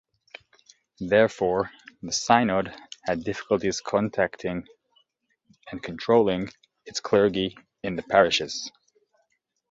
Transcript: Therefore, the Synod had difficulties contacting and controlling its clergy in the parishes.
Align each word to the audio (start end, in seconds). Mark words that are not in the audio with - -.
Therefore, 0.99 1.69
the 2.01 2.11
Synod 2.11 2.73
had 3.03 3.23
difficulties 3.23 3.81
contacting 3.81 4.65
and 5.69 5.83
controlling 5.83 6.49
its 6.87 6.99
clergy 6.99 7.55
in 7.83 7.97
the 7.97 8.01
parishes. 8.01 8.71